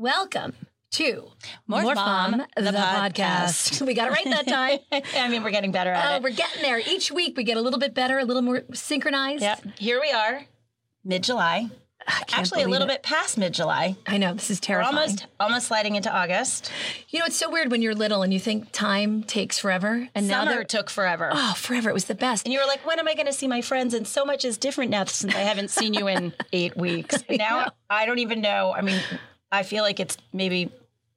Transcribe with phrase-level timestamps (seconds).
[0.00, 0.54] Welcome
[0.92, 1.30] to
[1.68, 3.82] Morph Morph Mom, Mom, the podcast.
[3.86, 4.78] We got it right that time.
[5.14, 6.08] I mean, we're getting better at it.
[6.08, 6.22] Oh, it.
[6.22, 6.78] we're getting there.
[6.78, 9.42] Each week we get a little bit better, a little more synchronized.
[9.42, 9.62] Yep.
[9.76, 10.46] Here we are,
[11.04, 11.68] mid July.
[12.32, 12.92] Actually, a little it.
[12.92, 13.94] bit past mid July.
[14.06, 16.72] I know this is We're almost almost sliding into August.
[17.10, 20.26] You know, it's so weird when you're little and you think time takes forever, and
[20.26, 21.28] now Summer they're took forever.
[21.30, 21.90] oh forever.
[21.90, 22.46] It was the best.
[22.46, 23.92] And you were like, when am I going to see my friends?
[23.92, 27.22] And so much is different now since I haven't seen you in eight weeks.
[27.28, 28.72] And now I don't even know.
[28.72, 29.02] I mean,
[29.52, 30.70] I feel like it's maybe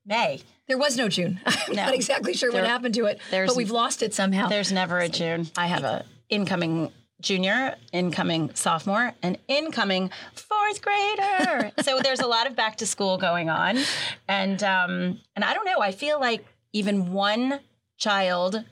[0.05, 0.41] May.
[0.67, 1.39] There was no June.
[1.45, 1.85] I'm No.
[1.85, 4.47] not exactly sure what happened to it, there's- but we've lost it somehow.
[4.47, 5.47] There's never a June.
[5.57, 6.91] I have a incoming
[7.21, 11.71] junior, incoming sophomore, and incoming fourth grader.
[11.81, 13.77] so there's a lot of back to school going on,
[14.27, 15.79] and um, and I don't know.
[15.79, 17.59] I feel like even one
[17.97, 18.63] child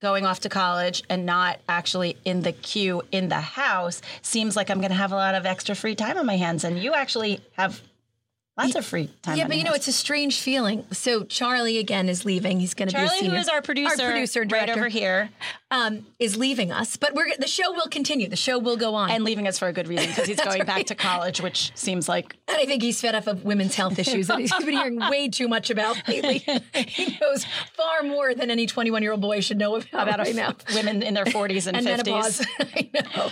[0.00, 4.68] going off to college and not actually in the queue in the house seems like
[4.68, 6.94] I'm going to have a lot of extra free time on my hands, and you
[6.94, 7.80] actually have.
[8.58, 9.38] Lots of free time.
[9.38, 10.84] yeah, but you know, it's a strange feeling.
[10.92, 12.60] So Charlie again is leaving.
[12.60, 14.88] He's going to be a Charlie, who is our producer, our producer and right over
[14.88, 15.30] here,
[15.70, 16.96] um, is leaving us.
[16.96, 18.28] But we're the show will continue.
[18.28, 19.10] The show will go on.
[19.10, 22.10] and leaving us for a good reason because he's going back to college, which seems
[22.10, 24.96] like And I think he's fed up of women's health issues that he's been hearing
[24.98, 26.38] way too much about lately.
[26.74, 30.34] he knows far more than any 21 year old boy should know about, about right
[30.34, 30.54] now.
[30.74, 32.04] women in their 40s and, And 50s.
[32.04, 32.46] menopause.
[32.60, 33.30] I know.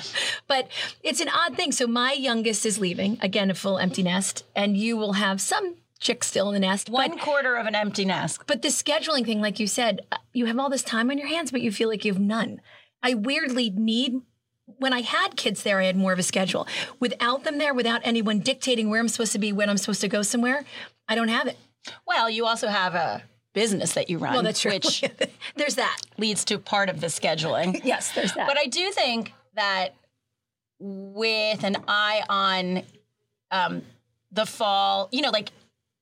[0.49, 0.69] But
[1.03, 1.73] it's an odd thing.
[1.73, 5.77] So my youngest is leaving, again, a full empty nest, and you will have some
[5.99, 6.89] chicks still in the nest.
[6.89, 8.41] One But, quarter of an empty nest.
[8.47, 11.27] but the scheduling thing, like you said, uh, you have all this time on your
[11.29, 12.61] hands, but you feel like you have none.
[13.03, 14.21] I weirdly need
[14.79, 16.67] when I had kids there, I had more of a schedule.
[17.01, 20.09] Without them there, without anyone dictating where I'm supposed to be, when I'm supposed to
[20.09, 20.65] go somewhere,
[21.09, 21.59] I don't have it.
[22.07, 23.23] Well, you also have a
[23.53, 24.71] business that you run, Well, that's true.
[24.71, 25.03] which
[25.57, 25.99] there's that.
[26.19, 27.81] leads to part of the scheduling.
[27.85, 28.47] Yes, there's that.
[28.47, 29.97] But I do think that
[30.79, 32.83] with an eye on
[33.51, 33.83] um,
[34.33, 35.51] the fall, you know, like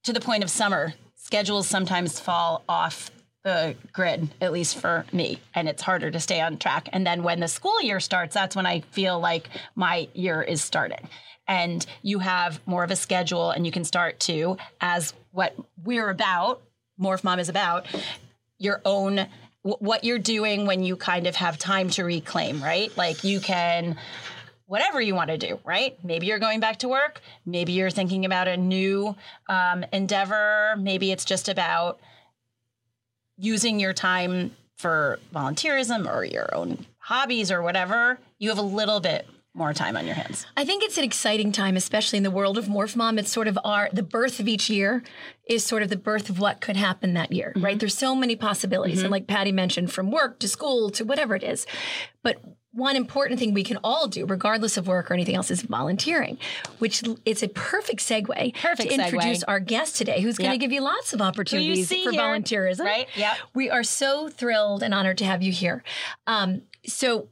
[0.05, 3.11] to the point of summer, schedules sometimes fall off
[3.45, 6.89] the grid, at least for me, and it's harder to stay on track.
[6.93, 10.63] And then when the school year starts, that's when I feel like my year is
[10.63, 11.09] starting.
[11.47, 16.11] And you have more of a schedule, and you can start to, as what we're
[16.11, 16.63] about,
[17.01, 17.87] Morph Mom is about,
[18.59, 19.27] your own
[19.63, 22.97] what you're doing when you kind of have time to reclaim, right?
[22.97, 23.99] Like you can
[24.69, 25.99] whatever you want to do, right?
[26.05, 27.23] Maybe you're going back to work.
[27.47, 29.17] Maybe you're thinking about a new
[29.49, 30.77] um, endeavor.
[30.79, 31.99] Maybe it's just about
[33.39, 38.19] using your time for volunteerism or your own hobbies or whatever.
[38.39, 40.47] You have a little bit more time on your hands.
[40.55, 43.19] I think it's an exciting time, especially in the world of Morph Mom.
[43.19, 45.03] It's sort of our the birth of each year
[45.49, 47.79] is sort of the birth of what could happen that year, right?
[47.79, 51.43] There's so many possibilities, and like Patty mentioned, from work to school to whatever it
[51.43, 51.67] is.
[52.23, 52.41] But
[52.73, 56.39] one important thing we can all do, regardless of work or anything else, is volunteering,
[56.79, 59.45] which it's a perfect segue Perfect to introduce segue.
[59.49, 60.61] our guest today, who's going to Yep.
[60.61, 62.81] give you lots of opportunities for here, volunteerism.
[62.85, 63.09] right?
[63.17, 63.35] Yeah.
[63.55, 65.83] We are so thrilled and honored to have you here.
[66.27, 67.29] Um, so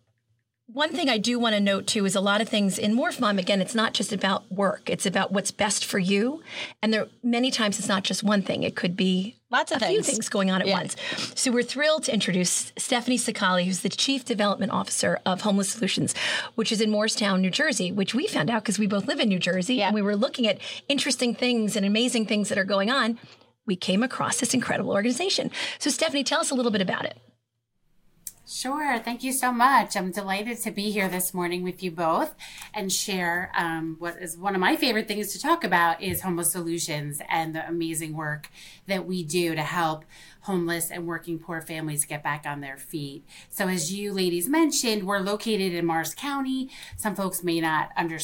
[0.67, 3.21] one thing I do want to note too is a lot of things in Morph
[3.21, 4.91] Mom, again, it's not just about work.
[4.91, 6.43] It's about what's best for you.
[6.83, 8.63] And there many times it's not just one thing.
[8.65, 10.09] It could be Lots of a few things.
[10.09, 10.79] things going on at Yeah.
[10.79, 10.97] once.
[11.37, 16.15] So we're thrilled to introduce Stephanie Sakali, who's the Chief Development Officer of Homeless Solutions,
[16.57, 19.29] which is in Morristown, New Jersey, which we found out because we both live in
[19.29, 19.87] New Jersey Yeah.
[19.87, 23.21] and we were looking at interesting things and amazing things that are going on.
[23.67, 25.53] We came across this incredible organization.
[25.79, 27.17] So Stephanie, tell us a little bit about it.
[28.49, 29.01] Sure.
[29.01, 29.97] Thank you so much.
[29.97, 32.37] I'm delighted to be here this morning with you both
[32.73, 36.53] and share um, what is one of my favorite things to talk about is homeless
[36.53, 38.49] solutions and the amazing work
[38.87, 40.05] that we do to help
[40.47, 43.25] homeless and working poor families get back on their feet.
[43.51, 46.71] So as you ladies mentioned, we're located in Morris County.
[46.97, 48.19] Some folks may not under,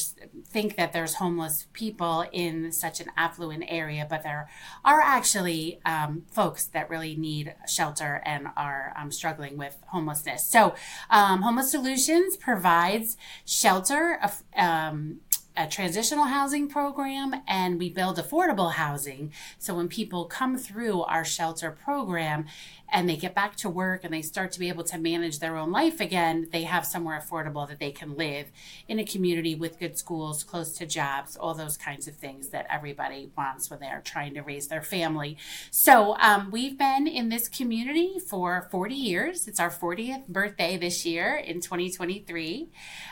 [0.47, 4.49] think that there's homeless people in such an affluent area, but there
[4.85, 10.45] are actually um, folks that really need shelter and are um, struggling with homelessness.
[10.45, 10.75] So,
[11.09, 14.31] um, Homeless Solutions provides shelter, a,
[14.63, 15.19] um,
[15.55, 19.31] a transitional housing program, and we build affordable housing.
[19.59, 22.45] So, when people come through our shelter program
[22.91, 25.57] and they get back to work and they start to be able to manage their
[25.57, 28.47] own life again, they have somewhere affordable that they can live
[28.87, 32.67] in a community with good schools, close to jobs, all those kinds of things that
[32.69, 35.37] everybody wants when they're trying to raise their family.
[35.71, 39.47] So um, we've been in this community for 40 years.
[39.47, 42.69] It's our 40th birthday this year in 2023.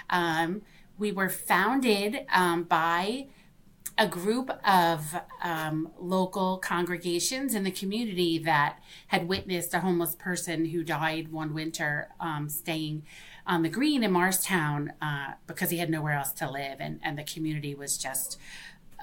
[0.10, 0.62] Um,
[0.98, 3.28] we were founded um, by
[3.98, 10.66] a group of um, local congregations in the community that had witnessed a homeless person
[10.66, 13.04] who died one winter um, staying
[13.46, 17.18] on the green in Morristown uh, because he had nowhere else to live, and, and
[17.18, 18.40] the community was just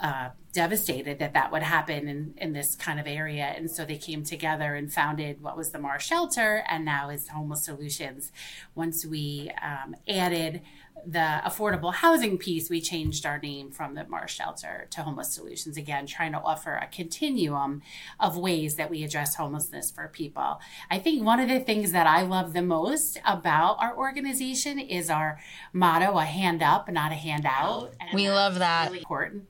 [0.00, 3.52] uh, devastated that that would happen in, in this kind of area.
[3.56, 7.28] And so they came together and founded what was the Morris Shelter and now is
[7.28, 8.30] Homeless Solutions.
[8.74, 10.62] Once we um, added
[11.06, 15.76] the affordable housing piece, we changed our name from the Morris Shelter to Homeless Solutions
[15.76, 17.82] again, trying to offer a continuum
[18.20, 20.60] of ways that we address homelessness for people.
[20.90, 25.10] I think one of the things that I love the most about our organization is
[25.10, 25.38] our
[25.72, 27.94] motto a hand up, not a handout.
[28.00, 28.88] And we love that.
[28.88, 29.44] Really important.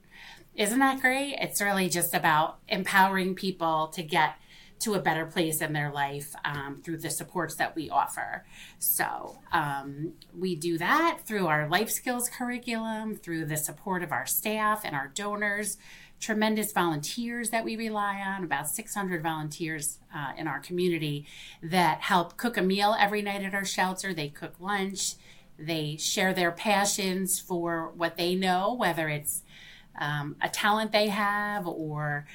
[0.55, 1.37] Isn't that great?
[1.39, 4.35] It's really just about empowering people to get
[4.79, 8.45] to a better place in their life um, through the supports that we offer.
[8.79, 14.25] So um, we do that through our life skills curriculum, through the support of our
[14.25, 15.77] staff and our donors,
[16.19, 21.25] tremendous volunteers that we rely on, about 600 volunteers uh, in our community
[21.61, 24.13] that help cook a meal every night at our shelter.
[24.13, 25.15] They cook lunch.
[25.57, 29.43] They share their passions for what they know, whether it's
[29.99, 32.25] um, a talent they have or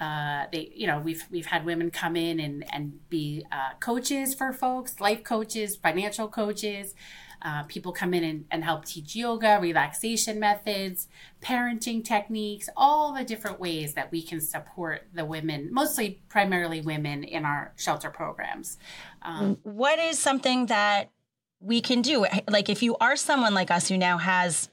[0.00, 4.34] uh, they, you know, we've we've had women come in and and be uh, coaches
[4.34, 6.94] for folks, life coaches, financial coaches.
[7.40, 11.06] Uh, people come in and, and help teach yoga, relaxation methods,
[11.40, 17.22] parenting techniques, all the different ways that we can support the women, mostly primarily women
[17.22, 18.76] in our shelter programs.
[19.22, 21.12] Um, what is something that
[21.60, 22.26] we can do?
[22.50, 24.68] Like, if you are someone like us who now has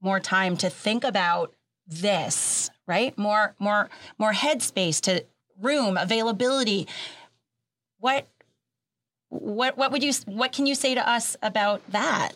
[0.00, 1.55] more time to think about
[1.86, 3.16] this, right?
[3.16, 3.88] More more
[4.18, 5.24] more headspace to
[5.60, 6.86] room availability.
[7.98, 8.28] What
[9.28, 12.32] what what would you what can you say to us about that?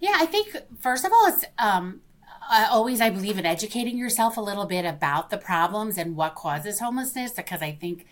[0.00, 2.00] Yeah, I think first of all, it's um,
[2.48, 6.34] I always I believe in educating yourself a little bit about the problems and what
[6.34, 8.06] causes homelessness because I think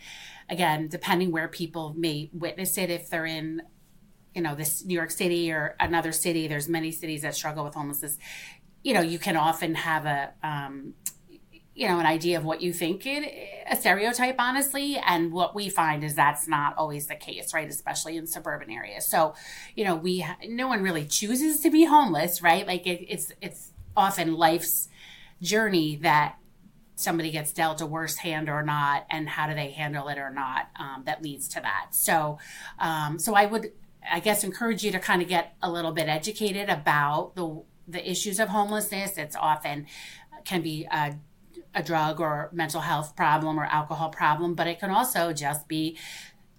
[0.48, 3.62] again, depending where people may witness it, if they're in
[4.34, 7.74] you know this New York City or another city, there's many cities that struggle with
[7.74, 8.18] homelessness
[8.82, 10.94] you know, you can often have a, um,
[11.74, 13.32] you know, an idea of what you think it,
[13.70, 15.00] a stereotype, honestly.
[15.06, 17.68] And what we find is that's not always the case, right?
[17.68, 19.06] Especially in suburban areas.
[19.08, 19.34] So,
[19.74, 22.66] you know, we, no one really chooses to be homeless, right?
[22.66, 24.88] Like it, it's, it's often life's
[25.40, 26.36] journey that
[26.94, 30.30] somebody gets dealt a worse hand or not, and how do they handle it or
[30.30, 31.86] not, um, that leads to that.
[31.90, 32.38] So,
[32.78, 33.72] um, so I would,
[34.08, 37.62] I guess, encourage you to kind of get a little bit educated about the
[37.92, 39.16] the issues of homelessness.
[39.16, 39.86] It's often
[40.44, 41.14] can be a,
[41.74, 45.96] a drug or mental health problem or alcohol problem, but it can also just be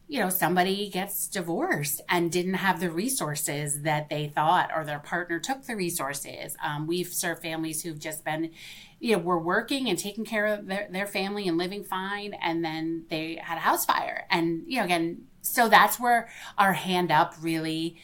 [0.07, 4.99] you know somebody gets divorced and didn't have the resources that they thought or their
[4.99, 8.51] partner took the resources um, we've served families who've just been
[8.99, 12.63] you know were working and taking care of their, their family and living fine and
[12.63, 17.11] then they had a house fire and you know again so that's where our hand
[17.11, 17.97] up really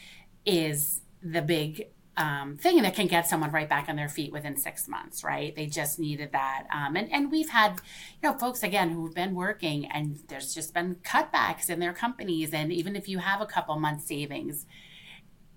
[0.44, 1.86] is the big
[2.20, 5.56] um, thing that can get someone right back on their feet within six months, right?
[5.56, 6.66] They just needed that.
[6.70, 7.80] Um, and, and we've had,
[8.22, 12.52] you know, folks again who've been working and there's just been cutbacks in their companies.
[12.52, 14.66] And even if you have a couple months savings,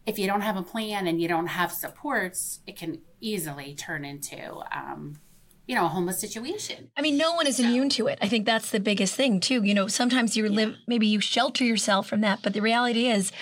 [0.05, 4.05] if you don't have a plan and you don't have supports, it can easily turn
[4.05, 5.19] into, um,
[5.67, 6.91] you know, a homeless situation.
[6.95, 7.63] I mean, no one is so.
[7.63, 8.19] immune to it.
[8.21, 9.63] I think that's the biggest thing too.
[9.63, 10.51] You know, sometimes you yeah.
[10.51, 13.33] live, maybe you shelter yourself from that, but the reality is,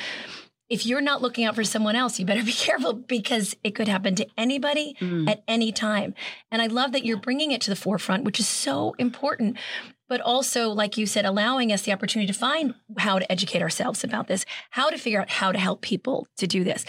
[0.72, 3.90] if you're not looking out for someone else, you better be careful because it could
[3.90, 5.30] happen to anybody mm.
[5.30, 6.16] at any time.
[6.50, 9.58] And I love that you're bringing it to the forefront, which is so important.
[10.08, 14.04] But also, like you said, allowing us the opportunity to find how to educate ourselves
[14.04, 16.86] about this, how to figure out how to help people to do this.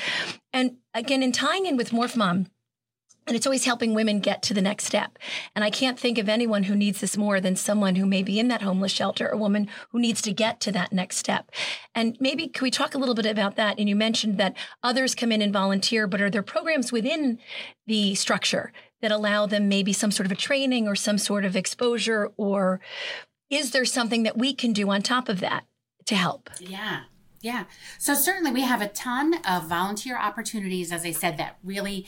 [0.53, 2.47] And again, in tying in with Morph Mom,
[3.27, 5.19] and it's always helping women get to the next step.
[5.55, 8.39] And I can't think of anyone who needs this more than someone who may be
[8.39, 11.51] in that homeless shelter, a woman who needs to get to that next step.
[11.95, 13.79] And maybe can we talk a little bit about that?
[13.79, 17.39] And you mentioned that others come in and volunteer, but are there programs within
[17.87, 21.57] the structure that allow them maybe some sort of a training or some sort of
[21.57, 22.33] exposure?
[22.37, 22.81] Or
[23.51, 25.65] is there something that we can do on top of that
[26.07, 26.51] to help?
[26.59, 27.03] Yeah.
[27.41, 27.65] Yeah.
[27.99, 32.07] So certainly we have a ton of volunteer opportunities, as I said, that really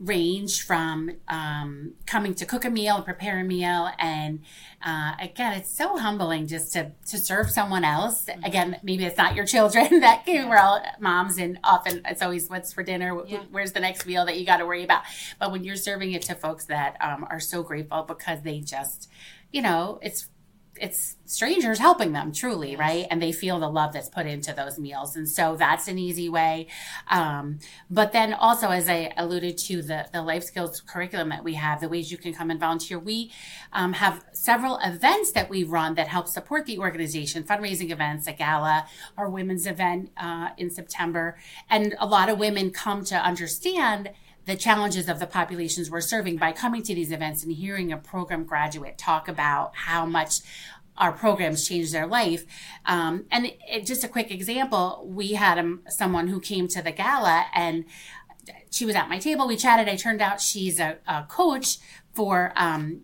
[0.00, 4.40] range from um, coming to cook a meal, and prepare a meal, and
[4.84, 8.24] uh, again, it's so humbling just to to serve someone else.
[8.24, 8.44] Mm-hmm.
[8.44, 12.48] Again, maybe it's not your children that came we're all moms, and often it's always
[12.48, 13.42] what's for dinner, yeah.
[13.50, 15.02] where's the next meal that you got to worry about.
[15.38, 19.10] But when you're serving it to folks that um, are so grateful because they just,
[19.52, 20.28] you know, it's
[20.80, 22.78] it's strangers helping them truly yes.
[22.78, 23.06] right?
[23.10, 25.16] And they feel the love that's put into those meals.
[25.16, 26.66] And so that's an easy way.
[27.08, 27.58] Um,
[27.90, 31.80] but then also as i alluded to the, the life skills curriculum that we have
[31.80, 32.98] the ways you can come and volunteer.
[32.98, 33.32] We
[33.72, 37.44] um, have several events that we run that help support the organization.
[37.44, 41.36] Fundraising events a gala our women's event uh, in september.
[41.70, 44.10] And a lot of women come to understand
[44.46, 47.96] the challenges of the populations we're serving by coming to these events and hearing a
[47.96, 50.40] program graduate talk about how much
[50.96, 52.44] our programs changed their life.
[52.86, 56.92] Um, and it, just a quick example, we had um, someone who came to the
[56.92, 57.84] gala and
[58.70, 59.46] she was at my table.
[59.46, 59.88] We chatted.
[59.88, 61.78] I turned out she's a, a coach
[62.12, 63.02] for um,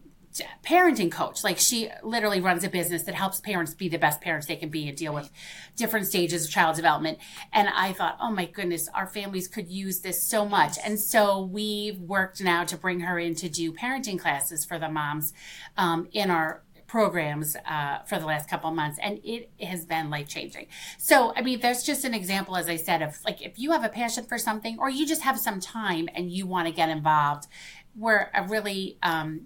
[0.65, 1.45] parenting coach.
[1.45, 4.69] Like she literally runs a business that helps parents be the best parents they can
[4.69, 5.31] be and deal with
[5.77, 7.19] different stages of child development.
[7.53, 10.77] And I thought, oh my goodness, our families could use this so much.
[10.85, 14.89] And so we've worked now to bring her in to do parenting classes for the
[14.89, 15.33] moms
[15.77, 20.27] um, in our programs uh, for the last couple months and it has been life
[20.27, 20.67] changing
[20.99, 23.85] so i mean there's just an example as i said of like if you have
[23.85, 26.89] a passion for something or you just have some time and you want to get
[26.89, 27.47] involved
[27.95, 29.43] we're a really um,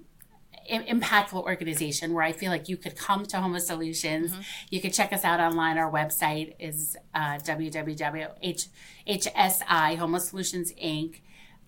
[0.70, 4.32] impactful organization where I feel like you could come to Homeless Solutions.
[4.32, 4.40] Mm-hmm.
[4.70, 5.78] You can check us out online.
[5.78, 8.36] Our website is uh, www.hsi
[9.96, 11.20] Homeless Solutions Inc.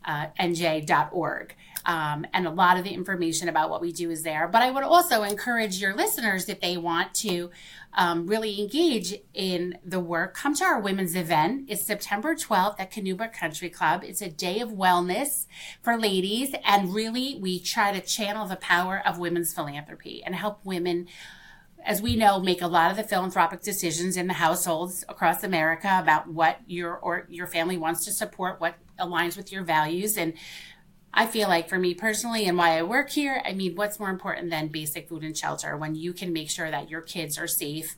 [0.04, 1.56] Uh, nj.org.
[1.86, 4.48] Um, and a lot of the information about what we do is there.
[4.48, 7.50] But I would also encourage your listeners, if they want to
[7.94, 11.66] um, really engage in the work, come to our women's event.
[11.68, 14.02] It's September 12th at Canoe Brook Country Club.
[14.04, 15.46] It's a day of wellness
[15.80, 16.56] for ladies.
[16.64, 21.06] And really, we try to channel the power of women's philanthropy and help women
[21.84, 26.00] as we know, make a lot of the philanthropic decisions in the households across America
[26.02, 30.32] about what your or your family wants to support, what aligns with your values, and
[31.18, 34.10] I feel like for me personally and why I work here, I mean, what's more
[34.10, 37.46] important than basic food and shelter when you can make sure that your kids are
[37.46, 37.96] safe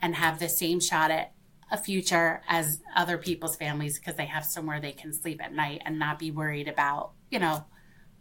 [0.00, 1.32] and have the same shot at
[1.72, 5.82] a future as other people's families because they have somewhere they can sleep at night
[5.84, 7.64] and not be worried about, you know,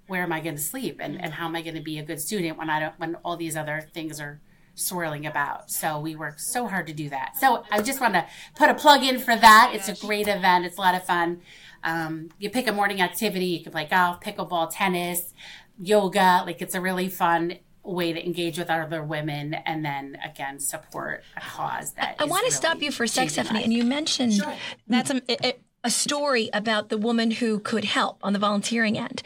[0.07, 1.33] where am I going to sleep and, and mm-hmm.
[1.33, 3.55] how am I going to be a good student when I don't, when all these
[3.55, 4.41] other things are
[4.79, 5.69] swirling about.
[5.71, 7.37] So we work so hard to do that.
[7.37, 9.71] So I just want to put a plug in for that.
[9.73, 10.65] It's a great event.
[10.65, 11.41] It's a lot of fun.
[11.83, 13.45] Um, you pick a morning activity.
[13.45, 15.33] You can play golf, pickleball, tennis,
[15.79, 16.43] yoga.
[16.45, 21.23] Like it's a really fun way to engage with other women and then again support
[21.35, 23.63] a cause that I, I want to really stop you for a sec, Stephanie.
[23.63, 24.53] And you mentioned sure.
[24.87, 29.23] that's a, a story about the woman who could help on the volunteering end.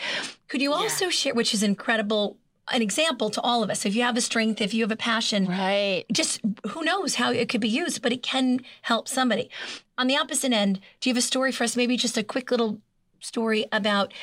[0.48, 1.12] Could you also yeah.
[1.12, 2.38] share, which is incredible
[2.72, 3.86] an example to all of us.
[3.86, 6.06] If you have a strength, if you have a passion, right?
[6.12, 9.50] Just who knows how it could be used, but it can help somebody.
[9.98, 11.76] On the opposite end, do you have a story for us?
[11.76, 12.80] Maybe just a quick little
[13.20, 14.14] story about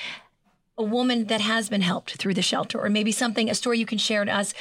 [0.79, 3.87] a woman that has been helped through the shelter, or maybe something, a story you
[3.87, 4.55] can share to us.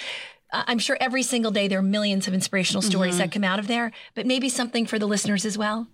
[0.51, 3.19] I'm sure every single day there are millions of inspirational stories mm-hmm.
[3.19, 5.88] that come out of there, but maybe something for the listeners as well.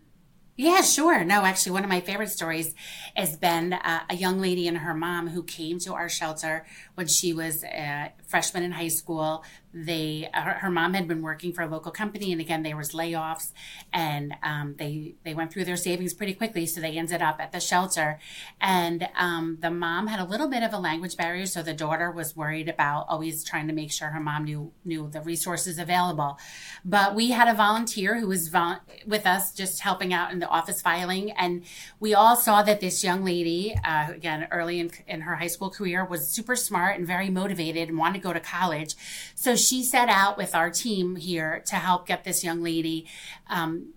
[0.58, 1.26] Yeah, sure.
[1.26, 2.74] No, actually, one of my favorite stories
[3.14, 7.08] has been uh, a young lady and her mom who came to our shelter when
[7.08, 9.44] she was a freshman in high school
[9.76, 12.92] they her, her, mom had been working for a local company and again there was
[12.92, 13.52] layoffs
[13.92, 17.52] and um, they they went through their savings pretty quickly so they ended up at
[17.52, 18.18] the shelter.
[18.62, 22.10] And um, the mom had a little bit of a language barrier so the daughter
[22.10, 26.40] was worried about always trying to make sure her mom knew knew the resources available.
[26.86, 30.48] But we had a volunteer who was vol- with us just helping out in the
[30.48, 31.64] office filing and
[32.00, 35.70] we all saw that this young lady uh, again early in, in her high school
[35.70, 38.96] career was super smart and very motivated and wanted to go to college.
[39.36, 43.08] So she set out with our team here to help get this young lady
[43.48, 43.94] um,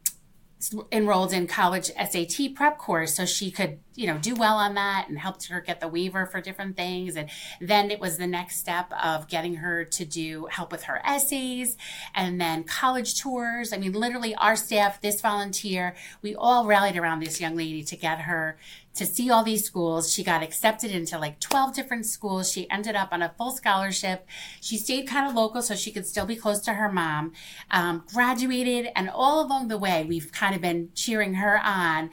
[0.90, 5.06] enrolled in college SAT prep course so she could, you know, do well on that
[5.08, 7.16] and helped her get the waiver for different things.
[7.16, 11.00] And then it was the next step of getting her to do help with her
[11.04, 11.76] essays
[12.14, 13.72] and then college tours.
[13.72, 17.96] I mean, literally our staff, this volunteer, we all rallied around this young lady to
[17.96, 18.58] get her
[18.99, 20.12] to see all these schools.
[20.12, 22.50] She got accepted into like 12 different schools.
[22.50, 24.26] She ended up on a full scholarship.
[24.61, 27.33] She stayed kind of local so she could still be close to her mom,
[27.71, 32.11] um, graduated, and all along the way, we've kind of been cheering her on.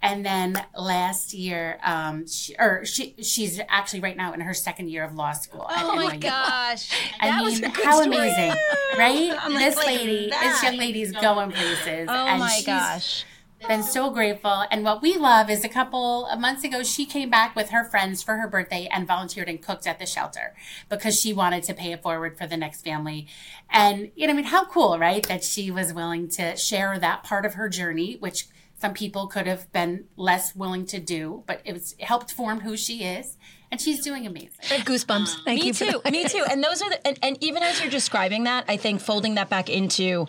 [0.00, 4.90] And then last year, um, she, or she, she's actually right now in her second
[4.90, 5.66] year of law school.
[5.68, 6.88] Oh my gosh.
[7.20, 8.16] I that mean, how story.
[8.16, 8.54] amazing,
[8.96, 9.36] right?
[9.48, 10.40] this lady, that.
[10.40, 12.06] this young lady's going places.
[12.08, 13.24] Oh my gosh
[13.66, 14.64] been so grateful.
[14.70, 17.84] And what we love is a couple of months ago, she came back with her
[17.84, 20.54] friends for her birthday and volunteered and cooked at the shelter
[20.88, 23.26] because she wanted to pay it forward for the next family.
[23.70, 25.26] And, you know, I mean, how cool, right?
[25.26, 28.46] That she was willing to share that part of her journey, which
[28.80, 32.60] some people could have been less willing to do, but it was it helped form
[32.60, 33.36] who she is.
[33.70, 34.60] And she's doing amazing.
[34.62, 35.44] Goosebumps.
[35.44, 35.72] Thank me you.
[35.74, 36.00] Too.
[36.10, 36.42] me too.
[36.50, 39.50] And those are the, and, and even as you're describing that, I think folding that
[39.50, 40.26] back into,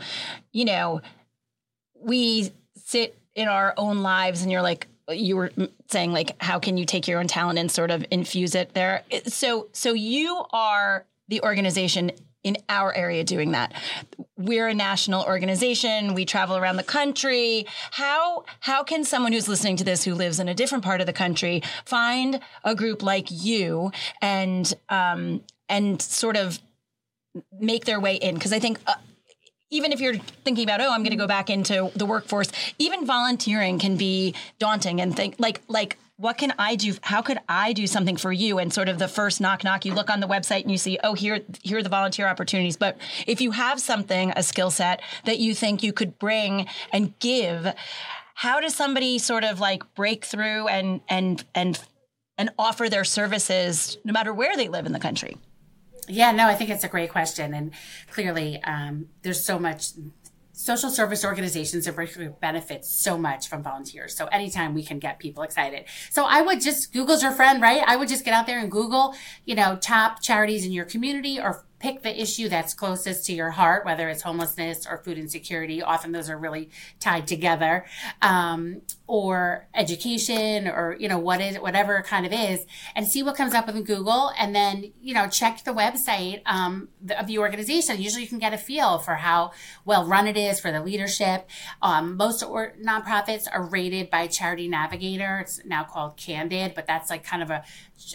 [0.52, 1.00] you know,
[2.02, 2.52] we
[2.90, 5.52] sit in our own lives and you're like you were
[5.90, 9.04] saying like how can you take your own talent and sort of infuse it there
[9.28, 12.12] so so you are the organization
[12.44, 13.74] in our area doing that.
[14.38, 16.14] We're a national organization.
[16.14, 17.66] We travel around the country.
[17.92, 21.08] How how can someone who's listening to this who lives in a different part of
[21.08, 23.92] the country find a group like you
[24.22, 26.60] and um, and sort of
[27.60, 28.36] make their way in?
[28.36, 28.80] Because I think.
[28.88, 28.96] Uh,
[29.70, 31.30] even if you're thinking about oh i'm going to go mm-hmm.
[31.30, 36.54] back into the workforce even volunteering can be daunting and think like like what can
[36.60, 36.96] I do?
[37.02, 38.60] How could I do something for you?
[38.60, 41.00] And sort of the first knock knock, you look on the website and you see,
[41.02, 42.76] oh, here, here are the volunteer opportunities.
[42.76, 47.18] But if you have something, a skill set that you think you could bring and
[47.20, 47.74] give,
[48.36, 51.82] how does somebody sort of like break through and and and
[52.38, 55.38] and offer their services no matter where they live in the country?
[56.10, 57.72] Yeah, no, I think it's a great question, and
[58.12, 59.92] clearly, um, there's so much
[60.60, 64.18] social service organizations in particular benefit so much from volunteers.
[64.18, 65.86] So anytime we can get people excited.
[66.10, 67.82] So I would just Google's your friend, right?
[67.88, 71.40] I would just get out there and Google, you know, top charities in your community
[71.40, 75.82] or pick the issue that's closest to your heart, whether it's homelessness or food insecurity.
[75.82, 76.70] Often those are really
[77.00, 77.86] tied together,
[78.22, 83.36] um, or education, or you know what is whatever kind of is, and see what
[83.36, 88.02] comes up in Google, and then you know check the website um, of the organization.
[88.02, 89.52] Usually, you can get a feel for how
[89.86, 91.48] well run it is for the leadership.
[91.82, 95.40] Um, most or- nonprofits are rated by Charity Navigator.
[95.40, 97.64] It's now called Candid, but that's like kind of a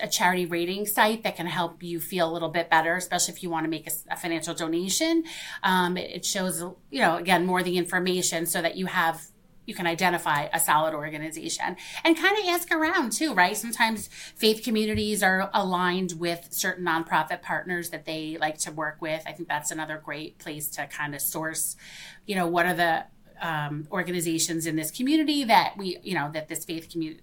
[0.02, 3.42] a charity rating site that can help you feel a little bit better, especially if
[3.42, 5.24] you want to make a, a financial donation.
[5.62, 9.26] Um, it, it, shows, you know, again, more the information so that you have
[9.66, 13.56] you can identify a solid organization and kind of ask around too, right?
[13.56, 19.22] Sometimes faith communities are aligned with certain nonprofit partners that they like to work with.
[19.26, 21.76] I think that's another great place to kind of source,
[22.26, 23.04] you know, what are the
[23.40, 27.22] um, organizations in this community that we, you know, that this faith community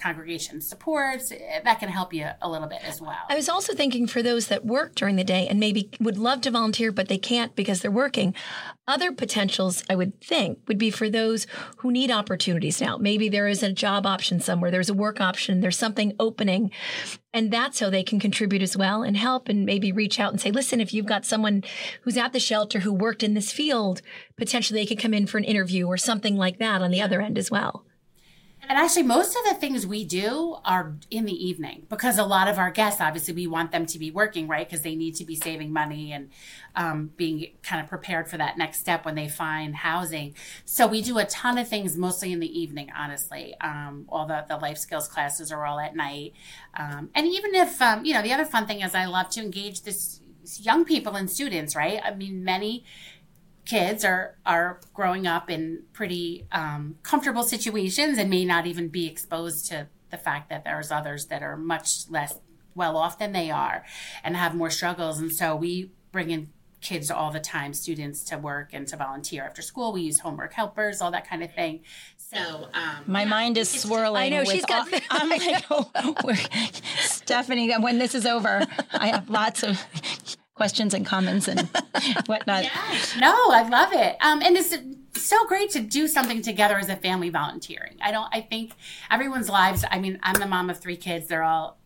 [0.00, 3.16] congregation supports that can help you a little bit as well.
[3.28, 6.40] I was also thinking for those that work during the day and maybe would love
[6.42, 8.34] to volunteer but they can't because they're working
[8.86, 11.46] other potentials i would think would be for those
[11.78, 12.96] who need opportunities now.
[12.98, 16.70] Maybe there is a job option somewhere there's a work option there's something opening
[17.32, 20.40] and that's how they can contribute as well and help and maybe reach out and
[20.40, 21.62] say listen if you've got someone
[22.02, 24.02] who's at the shelter who worked in this field
[24.36, 27.20] potentially they could come in for an interview or something like that on the other
[27.20, 27.86] end as well
[28.68, 32.48] and actually, most of the things we do are in the evening because a lot
[32.48, 34.68] of our guests, obviously, we want them to be working, right?
[34.68, 36.30] Because they need to be saving money and
[36.76, 40.34] um, being kind of prepared for that next step when they find housing.
[40.64, 43.54] So we do a ton of things mostly in the evening, honestly.
[43.60, 46.32] Um, all the, the life skills classes are all at night.
[46.74, 49.40] Um, and even if, um, you know, the other fun thing is I love to
[49.40, 50.20] engage this
[50.60, 52.00] young people and students, right?
[52.04, 52.84] I mean, many
[53.64, 59.06] kids are are growing up in pretty um, comfortable situations and may not even be
[59.06, 62.38] exposed to the fact that there's others that are much less
[62.74, 63.84] well off than they are
[64.22, 65.18] and have more struggles.
[65.18, 66.50] And so we bring in
[66.80, 69.92] kids all the time students to work and to volunteer after school.
[69.92, 71.80] We use homework helpers all that kind of thing.
[72.16, 76.34] So um, my yeah, mind is swirling i know she's got all, i'm like oh,
[76.98, 79.80] stephanie when this is over i have lots of
[80.54, 81.60] questions and comments and
[82.26, 82.64] whatnot.
[82.64, 82.96] Yeah.
[83.18, 84.16] No, I love it.
[84.20, 84.76] Um, and it's
[85.14, 87.96] so great to do something together as a family volunteering.
[88.00, 88.72] I don't, I think
[89.10, 91.26] everyone's lives, I mean, I'm the mom of three kids.
[91.26, 91.78] They're all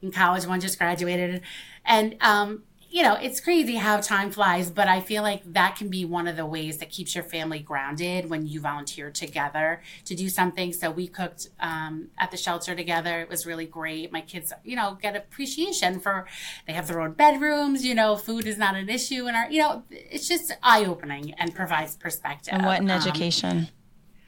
[0.00, 0.46] in college.
[0.46, 1.42] One just graduated.
[1.84, 2.62] And, um,
[2.94, 6.28] you know, it's crazy how time flies, but I feel like that can be one
[6.28, 10.72] of the ways that keeps your family grounded when you volunteer together to do something.
[10.72, 13.20] So we cooked um, at the shelter together.
[13.20, 14.12] It was really great.
[14.12, 16.28] My kids, you know, get appreciation for
[16.68, 17.84] they have their own bedrooms.
[17.84, 21.34] You know, food is not an issue, and our, you know, it's just eye opening
[21.34, 22.54] and provides perspective.
[22.54, 23.70] And what an um, education.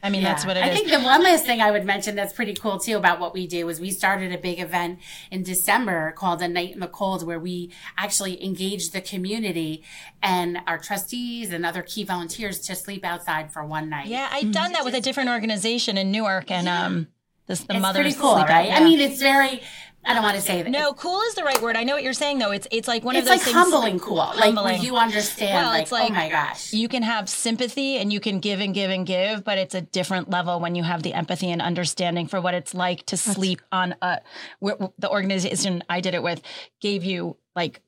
[0.07, 0.29] I mean, yeah.
[0.29, 0.79] that's what it I is.
[0.79, 3.49] think the one last thing I would mention that's pretty cool too about what we
[3.49, 5.01] do is we started a big event
[5.33, 9.83] in December called A Night in the Cold, where we actually engaged the community
[10.23, 14.07] and our trustees and other key volunteers to sleep outside for one night.
[14.07, 16.87] Yeah, I've done that with a different organization in Newark, and yeah.
[16.87, 17.09] um,
[17.47, 18.69] this the it's mothers pretty cool, right?
[18.69, 18.79] Yeah.
[18.79, 19.61] I mean, it's very
[20.07, 20.71] I don't want to um, say that.
[20.71, 21.77] No, cool is the right word.
[21.77, 22.53] I know what you're saying though.
[22.53, 23.57] It's it's like one it's of those like things.
[23.57, 24.17] Humbling cool.
[24.17, 24.81] Like humbling.
[24.83, 25.55] you understand.
[25.55, 26.73] Well, like, it's like, oh my gosh.
[26.73, 29.81] You can have sympathy and you can give and give and give, but it's a
[29.81, 33.61] different level when you have the empathy and understanding for what it's like to sleep
[33.73, 34.21] on a.
[34.61, 36.41] The organization I did it with
[36.81, 37.83] gave you like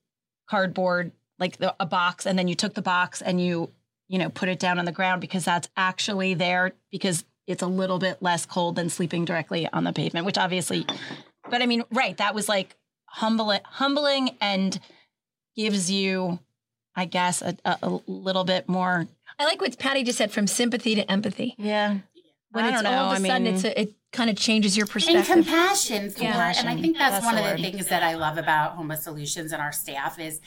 [0.50, 3.70] cardboard, like the, a box, and then you took the box and you
[4.09, 7.66] you know put it down on the ground because that's actually there because it's a
[7.66, 10.87] little bit less cold than sleeping directly on the pavement, which obviously
[11.50, 14.78] but I mean, right, that was like humbling, humbling, and
[15.56, 16.38] gives you,
[16.94, 19.06] I guess, a, a, a little bit more.
[19.38, 21.54] I like what Patty just said from sympathy to empathy.
[21.58, 21.98] Yeah.
[22.50, 24.87] When I it's all of a sudden, mean, it's a, it kind of changes your
[24.87, 25.28] perspective.
[25.30, 26.54] And compassion for, yeah.
[26.56, 29.52] and I think that's, that's one of the things that I love about Homeless Solutions
[29.52, 30.40] and our staff is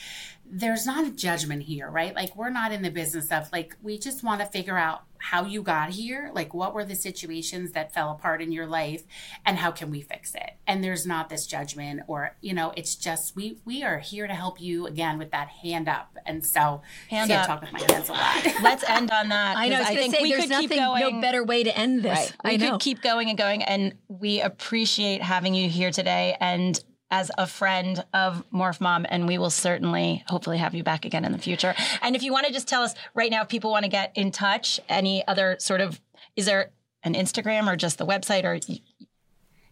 [0.54, 2.14] there's not a judgment here, right?
[2.14, 5.46] Like we're not in the business of like we just want to figure out how
[5.46, 9.04] you got here, like what were the situations that fell apart in your life
[9.46, 10.52] and how can we fix it?
[10.68, 14.34] And there's not this judgment or, you know, it's just we we are here to
[14.34, 16.18] help you again with that hand up.
[16.26, 17.48] And so Hand see, I up.
[17.48, 18.46] talk with my hands a lot.
[18.62, 19.56] Let's end on that.
[19.58, 19.78] I know.
[19.78, 21.16] I, was going think say we there's could keep nothing, going.
[21.16, 22.12] no better way to end this.
[22.12, 22.34] Right.
[22.44, 22.72] We I know.
[22.72, 27.46] could keep going and going, and we appreciate having you here today and as a
[27.46, 31.38] friend of Morph Mom, and we will certainly, hopefully, have you back again in the
[31.38, 31.76] future.
[32.02, 34.12] And if you want to just tell us right now, if people want to get
[34.16, 36.00] in touch, any other sort of,
[36.36, 36.72] is there
[37.04, 38.58] an Instagram or just the website or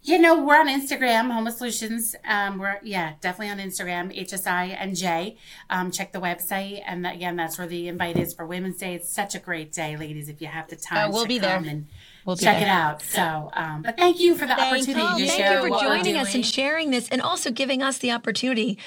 [0.02, 2.16] You know, we're on Instagram, Homeless Solutions.
[2.26, 5.36] Um, we're yeah, definitely on Instagram, HSI and J.
[5.70, 8.96] Um, check the website, and that, again, that's where the invite is for Women's Day.
[8.96, 10.30] It's such a great day, ladies.
[10.30, 11.58] If you have the time, Uh, we'll to be there.
[11.58, 11.88] And
[12.26, 12.68] We'll be check there.
[12.68, 13.02] it out.
[13.02, 15.28] So, um, but thank you for the Thank opportunity you.
[15.28, 18.12] to Thank share you for joining us and sharing this and also giving us the
[18.12, 18.78] opportunity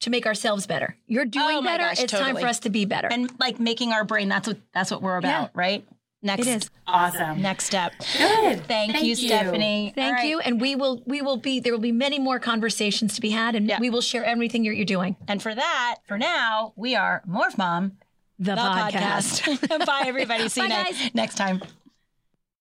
[0.00, 0.96] to make ourselves better.
[1.06, 1.84] You're doing Oh better.
[1.84, 3.08] gosh, it's time for us to be better.
[3.08, 4.28] and like making our brain.
[4.28, 5.84] That's what that's what we're about, right?
[6.22, 6.70] Next, it is.
[6.86, 7.42] Awesome.
[7.42, 7.92] next step.
[8.16, 8.64] Good.
[8.66, 9.92] Thank, you, Stephanie.
[9.94, 10.28] Thank All right.
[10.28, 10.38] you.
[10.40, 13.54] And we will we will be there will be many more conversations to be had
[13.56, 13.80] and Yeah.
[13.80, 15.16] we will share everything you're, you're doing.
[15.26, 17.92] And for that, for now, we are Morph Mom,
[18.38, 19.86] The, the podcast.
[19.86, 20.48] Bye, everybody.
[20.48, 21.14] See Bye, you guys.
[21.14, 21.60] next time.